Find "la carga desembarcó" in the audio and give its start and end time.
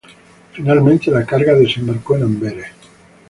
1.11-2.15